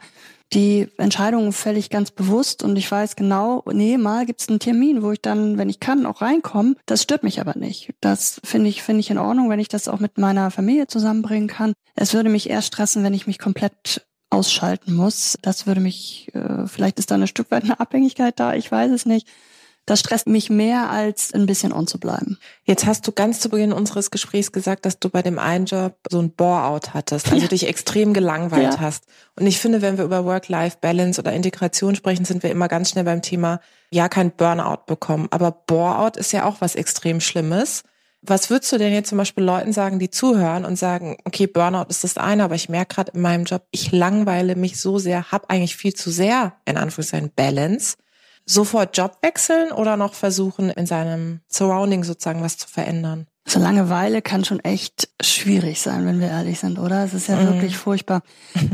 [0.53, 4.61] die Entscheidungen fälle ich ganz bewusst und ich weiß genau, nee, mal gibt es einen
[4.61, 6.77] Termin, wo ich dann, wenn ich kann, auch reinkomme.
[6.87, 7.93] Das stört mich aber nicht.
[8.01, 11.49] Das finde ich, finde ich in Ordnung, wenn ich das auch mit meiner Familie zusammenbringen
[11.49, 11.75] kann.
[11.95, 15.37] Es würde mich eher stressen, wenn ich mich komplett ausschalten muss.
[15.43, 18.91] Das würde mich, äh, vielleicht ist da ein Stück weit eine Abhängigkeit da, ich weiß
[18.93, 19.29] es nicht.
[19.89, 22.37] Das stresst mich mehr, als ein bisschen on zu bleiben.
[22.65, 25.95] Jetzt hast du ganz zu Beginn unseres Gesprächs gesagt, dass du bei dem einen Job
[26.11, 27.49] so ein Bore-out hattest, also ja.
[27.49, 28.81] dich extrem gelangweilt ja.
[28.81, 29.05] hast.
[29.35, 33.05] Und ich finde, wenn wir über Work-Life-Balance oder Integration sprechen, sind wir immer ganz schnell
[33.05, 35.29] beim Thema, ja, kein Burnout bekommen.
[35.31, 37.83] Aber Bore-out ist ja auch was extrem Schlimmes.
[38.21, 41.87] Was würdest du denn jetzt zum Beispiel Leuten sagen, die zuhören und sagen, okay, Burnout
[41.89, 45.33] ist das eine, aber ich merke gerade in meinem Job, ich langweile mich so sehr,
[45.33, 47.97] habe eigentlich viel zu sehr, in Anführungszeichen, Balance
[48.49, 53.27] sofort Job wechseln oder noch versuchen, in seinem Surrounding sozusagen was zu verändern?
[53.49, 57.03] So Langeweile kann schon echt schwierig sein, wenn wir ehrlich sind, oder?
[57.03, 57.47] Es ist ja mhm.
[57.47, 58.21] wirklich furchtbar.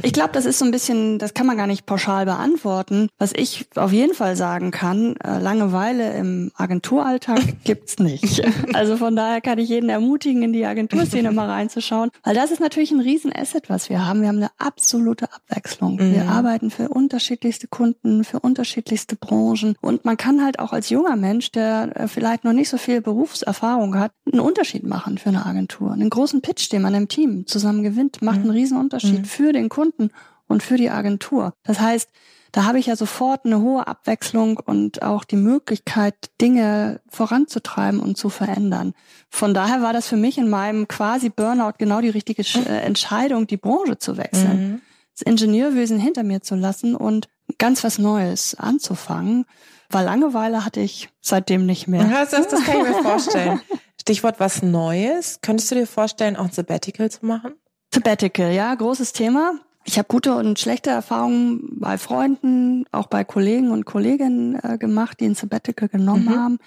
[0.03, 3.09] Ich glaube, das ist so ein bisschen, das kann man gar nicht pauschal beantworten.
[3.17, 8.43] Was ich auf jeden Fall sagen kann, äh, Langeweile im Agenturalltag gibt's nicht.
[8.75, 12.61] Also von daher kann ich jeden ermutigen, in die Agenturszene mal reinzuschauen, weil das ist
[12.61, 14.23] natürlich ein Riesenasset, was wir haben.
[14.23, 15.95] Wir haben eine absolute Abwechslung.
[15.95, 16.15] Mhm.
[16.15, 21.15] Wir arbeiten für unterschiedlichste Kunden, für unterschiedlichste Branchen und man kann halt auch als junger
[21.15, 25.45] Mensch, der äh, vielleicht noch nicht so viel Berufserfahrung hat, einen Unterschied machen für eine
[25.45, 25.93] Agentur.
[25.93, 28.53] Einen großen Pitch, den man im Team zusammen gewinnt, macht einen mhm.
[28.53, 29.25] riesen Unterschied mhm.
[29.27, 30.09] für den Kunden
[30.47, 31.53] und für die Agentur.
[31.65, 32.09] Das heißt,
[32.51, 38.17] da habe ich ja sofort eine hohe Abwechslung und auch die Möglichkeit, Dinge voranzutreiben und
[38.17, 38.95] zu verändern.
[39.29, 43.47] Von daher war das für mich in meinem quasi Burnout genau die richtige äh, Entscheidung,
[43.47, 44.73] die Branche zu wechseln.
[44.73, 44.81] Mhm.
[45.13, 49.45] Das Ingenieurwesen hinter mir zu lassen und ganz was Neues anzufangen.
[49.91, 52.05] Weil Langeweile hatte ich seitdem nicht mehr.
[52.05, 53.61] Das, das kann ich mir vorstellen.
[54.05, 55.39] Stichwort was Neues.
[55.41, 57.55] Könntest du dir vorstellen, auch ein Sabbatical zu machen?
[57.95, 59.55] Sabbatical, ja, großes Thema.
[59.85, 65.21] Ich habe gute und schlechte Erfahrungen bei Freunden, auch bei Kollegen und Kolleginnen äh, gemacht,
[65.21, 66.39] die ein Sabbatical genommen mhm.
[66.39, 66.59] haben.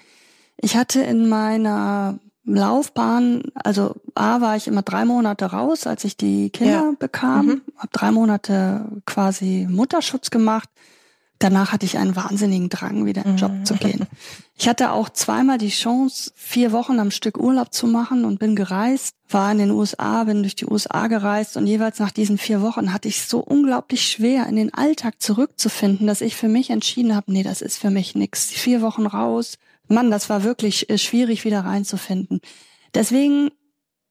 [0.56, 6.16] Ich hatte in meiner Laufbahn, also A war ich immer drei Monate raus, als ich
[6.16, 6.92] die Kinder ja.
[6.98, 7.62] bekam, mhm.
[7.76, 10.68] habe drei Monate quasi Mutterschutz gemacht.
[11.38, 14.06] Danach hatte ich einen wahnsinnigen Drang, wieder in den Job zu gehen.
[14.60, 18.56] Ich hatte auch zweimal die Chance, vier Wochen am Stück Urlaub zu machen und bin
[18.56, 22.60] gereist, war in den USA, bin durch die USA gereist und jeweils nach diesen vier
[22.60, 27.14] Wochen hatte ich so unglaublich schwer, in den Alltag zurückzufinden, dass ich für mich entschieden
[27.14, 28.50] habe, nee, das ist für mich nix.
[28.50, 29.58] Vier Wochen raus.
[29.86, 32.40] Mann, das war wirklich äh, schwierig, wieder reinzufinden.
[32.94, 33.50] Deswegen,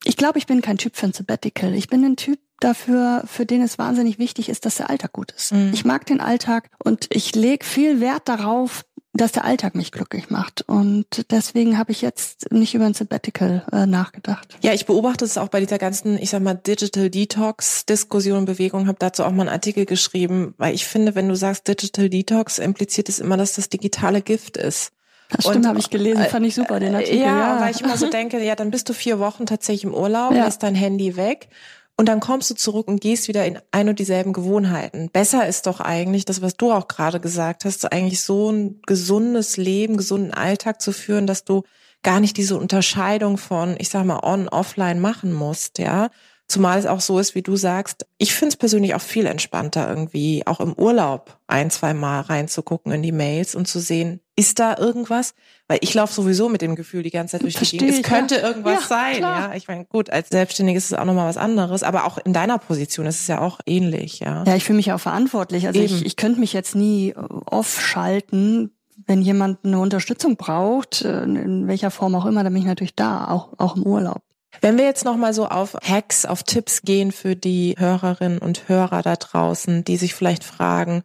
[0.05, 1.73] ich glaube, ich bin kein Typ für ein Sabbatical.
[1.73, 5.31] Ich bin ein Typ, dafür, für den es wahnsinnig wichtig ist, dass der Alltag gut
[5.31, 5.53] ist.
[5.53, 5.71] Mhm.
[5.73, 8.83] Ich mag den Alltag und ich lege viel Wert darauf,
[9.17, 10.63] dass der Alltag mich glücklich macht.
[10.67, 14.57] Und deswegen habe ich jetzt nicht über ein Sabbatical äh, nachgedacht.
[14.61, 18.45] Ja, ich beobachte es auch bei dieser ganzen, ich sag mal, Digital Detox Diskussion und
[18.45, 22.09] Bewegung, habe dazu auch mal einen Artikel geschrieben, weil ich finde, wenn du sagst Digital
[22.09, 24.91] Detox, impliziert es immer, dass das digitale Gift ist.
[25.29, 27.19] Das stimmt, habe ich gelesen, fand ich super, den Artikel.
[27.19, 29.93] Ja, ja, weil ich immer so denke, ja, dann bist du vier Wochen tatsächlich im
[29.93, 30.45] Urlaub, ja.
[30.45, 31.49] lässt dein Handy weg
[31.97, 35.09] und dann kommst du zurück und gehst wieder in ein und dieselben Gewohnheiten.
[35.09, 39.57] Besser ist doch eigentlich das, was du auch gerade gesagt hast, eigentlich so ein gesundes
[39.57, 41.63] Leben, gesunden Alltag zu führen, dass du
[42.03, 46.09] gar nicht diese Unterscheidung von, ich sag mal, on, offline machen musst, ja.
[46.47, 49.89] Zumal es auch so ist, wie du sagst, ich finde es persönlich auch viel entspannter
[49.89, 54.59] irgendwie, auch im Urlaub ein, zwei Mal reinzugucken in die Mails und zu sehen, ist
[54.59, 55.33] da irgendwas?
[55.67, 57.95] Weil ich laufe sowieso mit dem Gefühl die ganze Zeit durch die Gegend.
[57.95, 58.47] Es könnte ja.
[58.47, 59.49] irgendwas ja, sein, klar.
[59.49, 59.55] ja.
[59.55, 62.59] Ich meine, gut, als Selbstständige ist es auch nochmal was anderes, aber auch in deiner
[62.59, 64.45] Position ist es ja auch ähnlich, ja.
[64.47, 65.67] Ja, ich fühle mich auch verantwortlich.
[65.67, 68.71] Also ich, ich könnte mich jetzt nie off schalten,
[69.05, 72.95] wenn jemand eine Unterstützung braucht, äh, in welcher Form auch immer, dann bin ich natürlich
[72.95, 74.21] da, auch, auch im Urlaub.
[74.61, 79.01] Wenn wir jetzt nochmal so auf Hacks, auf Tipps gehen für die Hörerinnen und Hörer
[79.01, 81.03] da draußen, die sich vielleicht fragen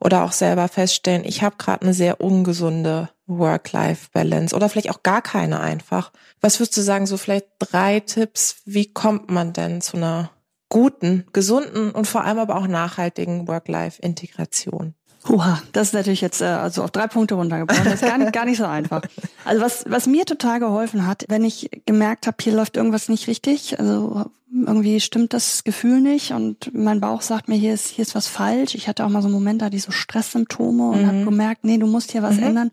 [0.00, 5.22] oder auch selber feststellen, ich habe gerade eine sehr ungesunde Work-Life-Balance oder vielleicht auch gar
[5.22, 6.12] keine einfach.
[6.40, 10.30] Was würdest du sagen, so vielleicht drei Tipps, wie kommt man denn zu einer
[10.68, 14.94] guten, gesunden und vor allem aber auch nachhaltigen Work-Life-Integration?
[15.28, 17.84] Huha, das ist natürlich jetzt äh, also auf drei Punkte runtergebrochen.
[17.84, 19.02] Das ist gar nicht, gar nicht so einfach.
[19.44, 23.26] Also was, was mir total geholfen hat, wenn ich gemerkt habe, hier läuft irgendwas nicht
[23.26, 28.02] richtig, also irgendwie stimmt das Gefühl nicht und mein Bauch sagt mir, hier ist, hier
[28.02, 28.74] ist was falsch.
[28.74, 31.06] Ich hatte auch mal so einen Moment, da die so Stresssymptome und mhm.
[31.06, 32.44] habe gemerkt, nee, du musst hier was mhm.
[32.44, 32.70] ändern.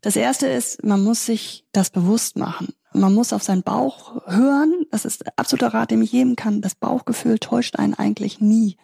[0.00, 2.68] Das erste ist, man muss sich das bewusst machen.
[2.92, 4.86] Man muss auf seinen Bauch hören.
[4.90, 6.60] Das ist absoluter Rat, den ich jedem kann.
[6.60, 8.76] Das Bauchgefühl täuscht einen eigentlich nie.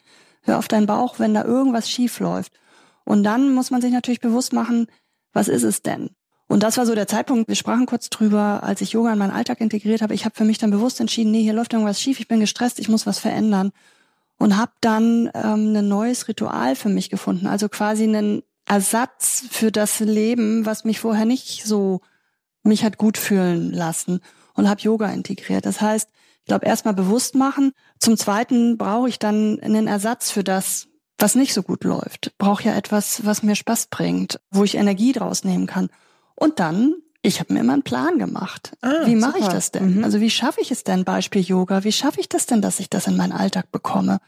[0.43, 2.53] Hör auf deinen Bauch, wenn da irgendwas schief läuft.
[3.05, 4.87] Und dann muss man sich natürlich bewusst machen,
[5.33, 6.11] was ist es denn?
[6.47, 9.33] Und das war so der Zeitpunkt, wir sprachen kurz drüber, als ich Yoga in meinen
[9.33, 10.15] Alltag integriert habe.
[10.15, 12.79] Ich habe für mich dann bewusst entschieden, nee, hier läuft irgendwas schief, ich bin gestresst,
[12.79, 13.73] ich muss was verändern.
[14.39, 19.71] Und habe dann ähm, ein neues Ritual für mich gefunden, also quasi einen Ersatz für
[19.71, 22.01] das Leben, was mich vorher nicht so
[22.63, 24.21] mich hat gut fühlen lassen
[24.55, 25.67] und habe Yoga integriert.
[25.67, 26.09] Das heißt,
[26.41, 27.73] ich glaube, erstmal bewusst machen.
[27.99, 30.89] Zum Zweiten brauche ich dann einen Ersatz für das,
[31.25, 32.33] was nicht so gut läuft.
[32.37, 35.89] Brauche ja etwas, was mir Spaß bringt, wo ich Energie draus nehmen kann.
[36.35, 38.77] Und dann, ich habe mir immer einen Plan gemacht.
[38.83, 39.97] Ah, wie mache ich das denn?
[39.97, 40.05] Mhm.
[40.05, 42.91] Also wie schaffe ich es denn, Beispiel Yoga, wie schaffe ich das denn, dass ich
[42.91, 44.19] das in meinen Alltag bekomme?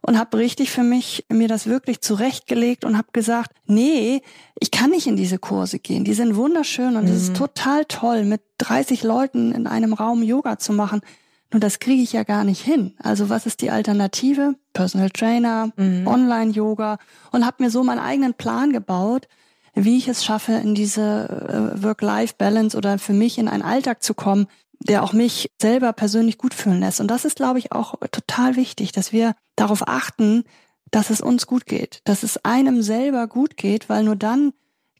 [0.00, 4.22] Und habe richtig für mich mir das wirklich zurechtgelegt und habe gesagt, nee,
[4.60, 6.04] ich kann nicht in diese Kurse gehen.
[6.04, 7.16] Die sind wunderschön und es mhm.
[7.16, 11.00] ist total toll, mit 30 Leuten in einem Raum Yoga zu machen.
[11.54, 12.94] Nur das kriege ich ja gar nicht hin.
[13.00, 14.56] Also was ist die Alternative?
[14.72, 16.04] Personal Trainer, mhm.
[16.04, 16.98] Online-Yoga
[17.30, 19.28] und habe mir so meinen eigenen Plan gebaut,
[19.72, 24.14] wie ich es schaffe, in diese äh, Work-Life-Balance oder für mich in einen Alltag zu
[24.14, 24.48] kommen,
[24.80, 27.00] der auch mich selber persönlich gut fühlen lässt.
[27.00, 30.42] Und das ist, glaube ich, auch total wichtig, dass wir darauf achten,
[30.90, 34.54] dass es uns gut geht, dass es einem selber gut geht, weil nur dann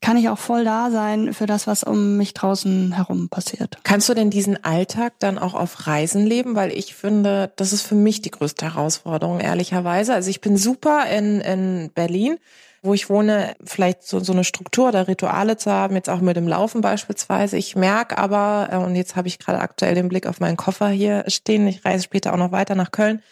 [0.04, 3.78] kann ich auch voll da sein für das, was um mich draußen herum passiert.
[3.84, 6.54] Kannst du denn diesen Alltag dann auch auf Reisen leben?
[6.56, 10.12] Weil ich finde, das ist für mich die größte Herausforderung, ehrlicherweise.
[10.12, 12.36] Also ich bin super in, in Berlin
[12.84, 16.36] wo ich wohne, vielleicht so, so eine Struktur oder Rituale zu haben, jetzt auch mit
[16.36, 17.56] dem Laufen beispielsweise.
[17.56, 20.88] Ich merke aber, äh, und jetzt habe ich gerade aktuell den Blick auf meinen Koffer
[20.88, 23.22] hier stehen, ich reise später auch noch weiter nach Köln.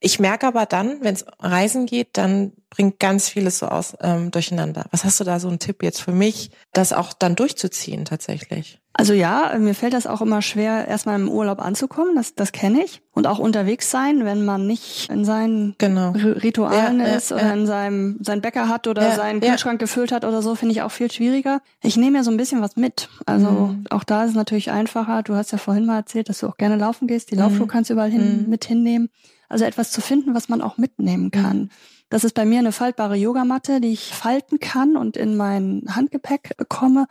[0.00, 4.30] Ich merke aber dann, wenn es Reisen geht, dann bringt ganz vieles so aus ähm,
[4.30, 4.84] durcheinander.
[4.90, 8.80] Was hast du da so einen Tipp jetzt für mich, das auch dann durchzuziehen tatsächlich?
[8.92, 12.16] Also ja, mir fällt das auch immer schwer, erstmal im Urlaub anzukommen.
[12.16, 13.00] Das, das kenne ich.
[13.12, 16.10] Und auch unterwegs sein, wenn man nicht in seinen genau.
[16.10, 17.52] Ritualen ja, ist ja, oder ja.
[17.52, 20.90] in seinem seinen Bäcker hat oder seinen Kühlschrank gefüllt hat oder so, finde ich auch
[20.90, 21.60] viel schwieriger.
[21.80, 23.08] Ich nehme ja so ein bisschen was mit.
[23.24, 23.84] Also mhm.
[23.90, 25.22] auch da ist es natürlich einfacher.
[25.22, 27.30] Du hast ja vorhin mal erzählt, dass du auch gerne laufen gehst.
[27.30, 27.42] Die mhm.
[27.42, 28.50] Laufschuhe kannst du überall hin, mhm.
[28.50, 29.10] mit hinnehmen.
[29.48, 31.58] Also etwas zu finden, was man auch mitnehmen kann.
[31.58, 31.70] Mhm.
[32.10, 36.56] Das ist bei mir eine faltbare Yogamatte, die ich falten kann und in mein Handgepäck
[36.56, 37.06] bekomme.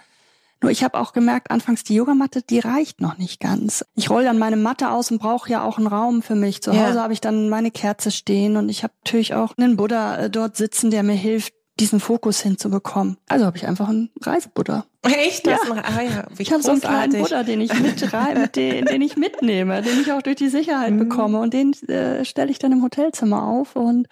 [0.61, 3.85] Nur ich habe auch gemerkt, anfangs die Yogamatte, die reicht noch nicht ganz.
[3.93, 6.63] Ich roll dann meine Matte aus und brauche ja auch einen Raum für mich.
[6.63, 7.03] Zu Hause ja.
[7.03, 10.57] habe ich dann meine Kerze stehen und ich habe natürlich auch einen Buddha äh, dort
[10.57, 13.17] sitzen, der mir hilft, diesen Fokus hinzubekommen.
[13.27, 14.85] Also habe ich einfach einen Reisebuddha.
[15.03, 15.47] Echt?
[15.47, 15.57] Ja.
[15.71, 18.01] Ein, ah ja, ich habe so einen kleinen Buddha, den ich mit,
[18.35, 20.99] mit den, den ich mitnehme, den ich auch durch die Sicherheit mhm.
[20.99, 24.07] bekomme und den äh, stelle ich dann im Hotelzimmer auf und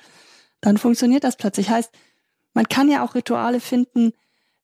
[0.62, 1.70] dann funktioniert das plötzlich.
[1.70, 1.92] Heißt,
[2.54, 4.14] man kann ja auch Rituale finden,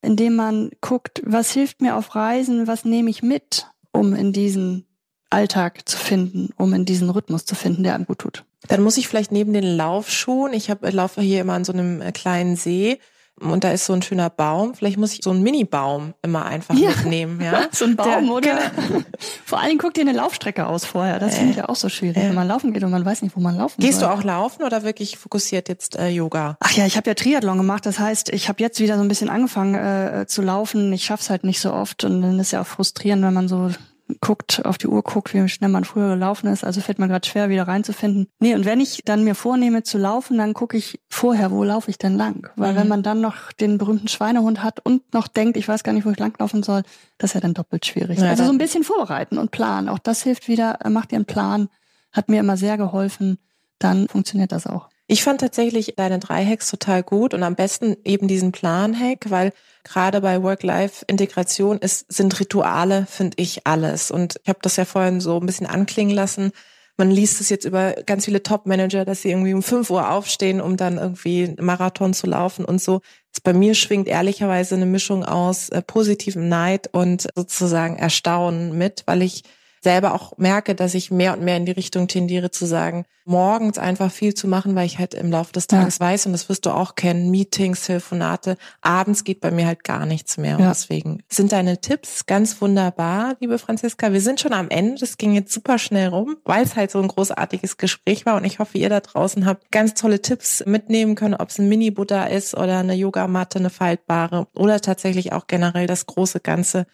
[0.02, 4.86] indem man guckt, was hilft mir auf Reisen, was nehme ich mit, um in diesen
[5.30, 8.46] Alltag zu finden, um in diesen Rhythmus zu finden, der einem gut tut.
[8.68, 12.02] Dann muss ich vielleicht neben den Laufschuhen, ich hab, laufe hier immer an so einem
[12.02, 13.00] äh, kleinen See,
[13.42, 14.76] und da ist so ein schöner Baum.
[14.76, 16.90] Vielleicht muss ich so einen Mini-Baum immer einfach ja.
[16.90, 17.42] mitnehmen.
[17.42, 17.68] Ja?
[17.72, 18.60] so ein Baum, Der, oder?
[18.88, 19.02] Genau.
[19.46, 21.18] Vor allen Dingen guck dir eine Laufstrecke aus vorher.
[21.18, 22.30] Das äh, finde ich ja auch so schwierig, äh.
[22.30, 24.10] wenn man laufen geht und man weiß nicht, wo man laufen Gehst soll.
[24.10, 26.58] du auch laufen oder wirklich fokussiert jetzt äh, Yoga?
[26.60, 27.86] Ach ja, ich habe ja Triathlon gemacht.
[27.86, 30.94] Das heißt, ich habe jetzt wieder so ein bisschen angefangen äh, zu laufen.
[30.94, 33.72] Ich schaff's halt nicht so oft und dann ist ja auch frustrierend, wenn man so
[34.20, 36.64] guckt, auf die Uhr guckt, wie schnell man früher gelaufen ist.
[36.64, 38.28] Also fällt mir gerade schwer, wieder reinzufinden.
[38.40, 41.90] Nee, und wenn ich dann mir vornehme zu laufen, dann gucke ich vorher, wo laufe
[41.90, 42.50] ich denn lang?
[42.56, 42.78] Weil mhm.
[42.78, 46.06] wenn man dann noch den berühmten Schweinehund hat und noch denkt, ich weiß gar nicht,
[46.06, 46.84] wo ich langlaufen soll,
[47.18, 48.20] das ist ja dann doppelt schwierig.
[48.20, 49.90] Ja, also so ein bisschen vorbereiten und planen.
[49.90, 51.70] Auch das hilft wieder, macht ihr einen Plan,
[52.12, 53.38] hat mir immer sehr geholfen.
[53.80, 54.91] Dann funktioniert das auch.
[55.12, 59.52] Ich fand tatsächlich deine drei Hacks total gut und am besten eben diesen Plan-Hack, weil
[59.84, 64.10] gerade bei Work-Life-Integration sind Rituale, finde ich, alles.
[64.10, 66.54] Und ich habe das ja vorhin so ein bisschen anklingen lassen.
[66.96, 70.62] Man liest es jetzt über ganz viele Top-Manager, dass sie irgendwie um 5 Uhr aufstehen,
[70.62, 73.02] um dann irgendwie Marathon zu laufen und so.
[73.34, 79.04] Das bei mir schwingt ehrlicherweise eine Mischung aus äh, positivem Neid und sozusagen Erstaunen mit,
[79.08, 79.44] weil ich
[79.84, 83.78] selber auch merke, dass ich mehr und mehr in die Richtung tendiere zu sagen, morgens
[83.78, 86.06] einfach viel zu machen, weil ich halt im Laufe des Tages ja.
[86.06, 90.06] weiß, und das wirst du auch kennen, Meetings, Telefonate, abends geht bei mir halt gar
[90.06, 90.58] nichts mehr.
[90.58, 94.12] Und deswegen sind deine Tipps ganz wunderbar, liebe Franziska.
[94.12, 95.00] Wir sind schon am Ende.
[95.00, 98.36] Das ging jetzt super schnell rum, weil es halt so ein großartiges Gespräch war.
[98.36, 101.70] Und ich hoffe, ihr da draußen habt ganz tolle Tipps mitnehmen können, ob es ein
[101.70, 106.86] Mini-Buddha ist oder eine Yogamatte, eine faltbare oder tatsächlich auch generell das große Ganze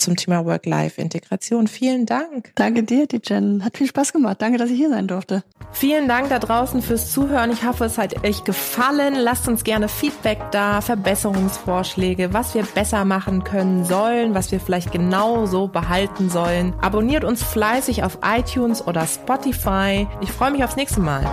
[0.00, 1.66] zum Thema Work-Life-Integration.
[1.68, 2.52] Vielen Dank.
[2.54, 3.64] Danke dir, die Jen.
[3.64, 4.40] Hat viel Spaß gemacht.
[4.40, 5.44] Danke, dass ich hier sein durfte.
[5.72, 7.50] Vielen Dank da draußen fürs Zuhören.
[7.52, 9.14] Ich hoffe, es hat euch gefallen.
[9.14, 14.92] Lasst uns gerne Feedback da, Verbesserungsvorschläge, was wir besser machen können sollen, was wir vielleicht
[14.92, 16.74] genau so behalten sollen.
[16.80, 20.06] Abonniert uns fleißig auf iTunes oder Spotify.
[20.20, 21.24] Ich freue mich aufs nächste Mal.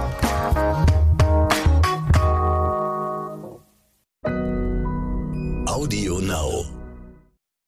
[5.66, 6.77] Audio Now.